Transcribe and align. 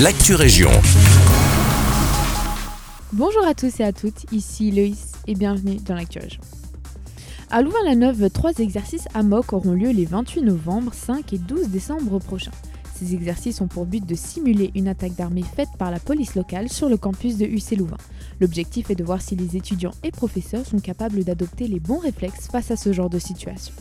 l'actu 0.00 0.34
région. 0.34 0.70
Bonjour 3.12 3.44
à 3.46 3.54
tous 3.54 3.80
et 3.80 3.84
à 3.84 3.92
toutes, 3.92 4.32
ici 4.32 4.70
Loïs 4.70 5.12
et 5.26 5.34
bienvenue 5.34 5.76
dans 5.76 5.94
l'actu 5.94 6.18
région. 6.18 6.40
À 7.50 7.62
Louvain-la-Neuve, 7.62 8.30
trois 8.30 8.52
exercices 8.58 9.06
AMOC 9.14 9.52
auront 9.52 9.72
lieu 9.72 9.90
les 9.90 10.06
28 10.06 10.42
novembre, 10.42 10.92
5 10.94 11.32
et 11.34 11.38
12 11.38 11.68
décembre 11.68 12.18
prochains. 12.18 12.50
Ces 12.94 13.14
exercices 13.14 13.60
ont 13.60 13.68
pour 13.68 13.86
but 13.86 14.04
de 14.04 14.14
simuler 14.14 14.70
une 14.74 14.88
attaque 14.88 15.14
d'armée 15.14 15.42
faite 15.42 15.68
par 15.78 15.90
la 15.90 16.00
police 16.00 16.34
locale 16.34 16.68
sur 16.68 16.88
le 16.88 16.96
campus 16.96 17.36
de 17.36 17.44
UC 17.44 17.76
Louvain. 17.76 17.98
L'objectif 18.40 18.90
est 18.90 18.96
de 18.96 19.04
voir 19.04 19.20
si 19.20 19.36
les 19.36 19.56
étudiants 19.56 19.94
et 20.02 20.10
professeurs 20.10 20.66
sont 20.66 20.80
capables 20.80 21.22
d'adopter 21.22 21.68
les 21.68 21.80
bons 21.80 21.98
réflexes 21.98 22.48
face 22.48 22.70
à 22.70 22.76
ce 22.76 22.92
genre 22.92 23.10
de 23.10 23.18
situation. 23.18 23.74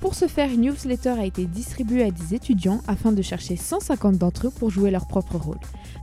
Pour 0.00 0.14
ce 0.14 0.26
faire, 0.26 0.50
une 0.50 0.62
newsletter 0.62 1.10
a 1.18 1.24
été 1.24 1.46
distribuée 1.46 2.04
à 2.04 2.10
des 2.10 2.34
étudiants 2.34 2.80
afin 2.86 3.12
de 3.12 3.22
chercher 3.22 3.56
150 3.56 4.18
d'entre 4.18 4.48
eux 4.48 4.50
pour 4.50 4.70
jouer 4.70 4.90
leur 4.90 5.06
propre 5.06 5.36
rôle. 5.36 5.58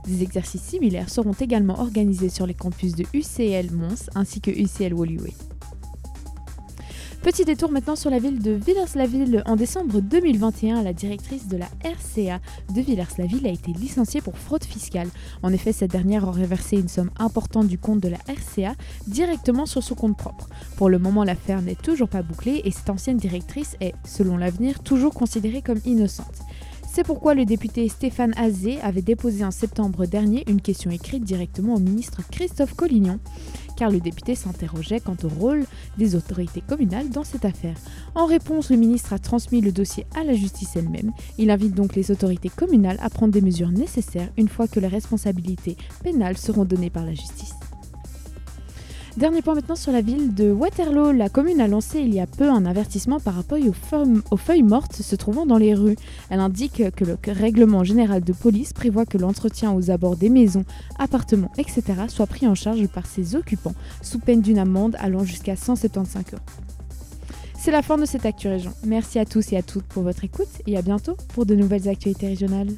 Des 0.06 0.22
exercices 0.22 0.62
similaires 0.62 1.08
seront 1.10 1.32
également 1.32 1.80
organisés 1.80 2.28
sur 2.28 2.46
les 2.46 2.54
campus 2.54 2.94
de 2.94 3.04
UCL 3.14 3.70
Mons 3.70 4.10
ainsi 4.14 4.40
que 4.40 4.50
UCL 4.50 4.92
Woluwe. 4.92 5.53
Petit 7.24 7.46
détour 7.46 7.72
maintenant 7.72 7.96
sur 7.96 8.10
la 8.10 8.18
ville 8.18 8.42
de 8.42 8.50
Villers-la-Ville. 8.50 9.42
En 9.46 9.56
décembre 9.56 10.02
2021, 10.02 10.82
la 10.82 10.92
directrice 10.92 11.48
de 11.48 11.56
la 11.56 11.68
RCA 11.82 12.38
de 12.74 12.80
Villers-la-Ville 12.82 13.46
a 13.46 13.50
été 13.50 13.72
licenciée 13.72 14.20
pour 14.20 14.36
fraude 14.36 14.62
fiscale. 14.62 15.08
En 15.42 15.50
effet, 15.50 15.72
cette 15.72 15.90
dernière 15.90 16.28
aurait 16.28 16.44
versé 16.44 16.76
une 16.76 16.88
somme 16.88 17.10
importante 17.18 17.66
du 17.66 17.78
compte 17.78 18.00
de 18.00 18.08
la 18.08 18.18
RCA 18.28 18.74
directement 19.06 19.64
sur 19.64 19.82
son 19.82 19.94
compte 19.94 20.18
propre. 20.18 20.50
Pour 20.76 20.90
le 20.90 20.98
moment, 20.98 21.24
l'affaire 21.24 21.62
n'est 21.62 21.76
toujours 21.76 22.10
pas 22.10 22.20
bouclée 22.20 22.60
et 22.62 22.70
cette 22.70 22.90
ancienne 22.90 23.16
directrice 23.16 23.78
est, 23.80 23.94
selon 24.04 24.36
l'avenir, 24.36 24.80
toujours 24.80 25.14
considérée 25.14 25.62
comme 25.62 25.80
innocente. 25.86 26.42
C'est 26.94 27.02
pourquoi 27.02 27.34
le 27.34 27.44
député 27.44 27.88
Stéphane 27.88 28.34
Azé 28.36 28.80
avait 28.82 29.02
déposé 29.02 29.44
en 29.44 29.50
septembre 29.50 30.06
dernier 30.06 30.44
une 30.46 30.60
question 30.60 30.92
écrite 30.92 31.24
directement 31.24 31.74
au 31.74 31.80
ministre 31.80 32.20
Christophe 32.30 32.74
Collignon 32.74 33.18
car 33.76 33.90
le 33.90 34.00
député 34.00 34.34
s'interrogeait 34.34 35.00
quant 35.00 35.16
au 35.24 35.28
rôle 35.28 35.64
des 35.98 36.14
autorités 36.14 36.60
communales 36.60 37.10
dans 37.10 37.24
cette 37.24 37.44
affaire. 37.44 37.76
En 38.14 38.26
réponse, 38.26 38.70
le 38.70 38.76
ministre 38.76 39.12
a 39.12 39.18
transmis 39.18 39.60
le 39.60 39.72
dossier 39.72 40.06
à 40.14 40.24
la 40.24 40.34
justice 40.34 40.76
elle-même. 40.76 41.12
Il 41.38 41.50
invite 41.50 41.74
donc 41.74 41.94
les 41.94 42.10
autorités 42.10 42.50
communales 42.50 42.98
à 43.00 43.10
prendre 43.10 43.32
des 43.32 43.40
mesures 43.40 43.70
nécessaires 43.70 44.28
une 44.36 44.48
fois 44.48 44.68
que 44.68 44.80
les 44.80 44.88
responsabilités 44.88 45.76
pénales 46.02 46.38
seront 46.38 46.64
données 46.64 46.90
par 46.90 47.04
la 47.04 47.14
justice. 47.14 47.54
Dernier 49.16 49.42
point 49.42 49.54
maintenant 49.54 49.76
sur 49.76 49.92
la 49.92 50.00
ville 50.00 50.34
de 50.34 50.50
Waterloo. 50.50 51.12
La 51.12 51.28
commune 51.28 51.60
a 51.60 51.68
lancé 51.68 52.00
il 52.00 52.12
y 52.12 52.18
a 52.18 52.26
peu 52.26 52.50
un 52.50 52.66
avertissement 52.66 53.20
par 53.20 53.34
rapport 53.34 53.58
aux 53.60 54.36
feuilles, 54.36 54.64
mortes 54.64 54.96
se 54.96 55.14
trouvant 55.14 55.46
dans 55.46 55.56
les 55.56 55.72
rues. 55.72 55.94
Elle 56.30 56.40
indique 56.40 56.90
que 56.96 57.04
le 57.04 57.16
règlement 57.28 57.84
général 57.84 58.24
de 58.24 58.32
police 58.32 58.72
prévoit 58.72 59.06
que 59.06 59.16
l'entretien 59.16 59.72
aux 59.72 59.92
abords 59.92 60.16
des 60.16 60.30
maisons, 60.30 60.64
appartements, 60.98 61.52
etc. 61.58 61.82
soit 62.08 62.26
pris 62.26 62.48
en 62.48 62.56
charge 62.56 62.84
par 62.88 63.06
ses 63.06 63.36
occupants, 63.36 63.74
sous 64.02 64.18
peine 64.18 64.40
d'une 64.40 64.58
amende 64.58 64.96
allant 64.98 65.22
jusqu'à 65.22 65.54
175 65.54 66.24
euros. 66.32 66.42
C'est 67.56 67.70
la 67.70 67.82
fin 67.82 67.96
de 67.96 68.06
cette 68.06 68.26
Actu 68.26 68.48
Région. 68.48 68.72
Merci 68.84 69.20
à 69.20 69.24
tous 69.24 69.52
et 69.52 69.56
à 69.56 69.62
toutes 69.62 69.84
pour 69.84 70.02
votre 70.02 70.24
écoute 70.24 70.48
et 70.66 70.76
à 70.76 70.82
bientôt 70.82 71.16
pour 71.34 71.46
de 71.46 71.54
nouvelles 71.54 71.88
actualités 71.88 72.26
régionales. 72.26 72.72